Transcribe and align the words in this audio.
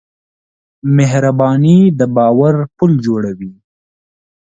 مهرباني 0.97 1.79
د 1.99 2.01
باور 2.15 2.55
پُل 2.77 2.91
جوړوي. 3.05 3.53